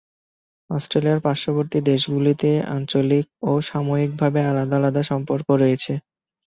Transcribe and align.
অস্ট্রিয়ার 0.69 1.19
পার্শ্ববর্তী 1.25 1.79
দেশগুলিতে 1.89 2.49
আঞ্চলিক 2.75 3.25
ও 3.43 3.61
সাময়িকভাবে 3.69 4.39
আলাদা 4.51 4.75
আলাদা 4.79 5.01
সম্পর্ক 5.11 5.47
রয়েছে। 5.61 5.93